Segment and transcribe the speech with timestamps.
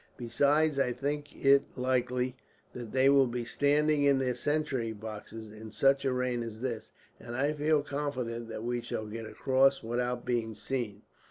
[0.17, 2.35] Besides, I think it likely
[2.73, 6.91] that they will be standing in their sentry boxes, in such a rain as this;
[7.19, 11.03] and I feel confident that we shall get across without being seen.